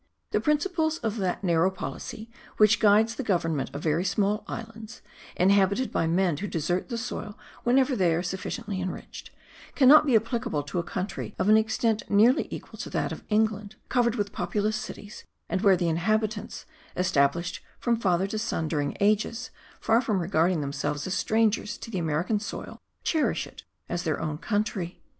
[0.31, 5.03] The principles of that narrow policy which guides the government of very small islands,
[5.35, 9.29] inhabited by men who desert the soil whenever they are sufficiently enriched,
[9.75, 13.75] cannot be applicable to a country of an extent nearly equal to that of England,
[13.89, 16.65] covered with populous cities, and where the inhabitants,
[16.97, 21.99] established from father to son during ages, far from regarding themselves as strangers to the
[21.99, 24.99] American soil, cherish it as their own country.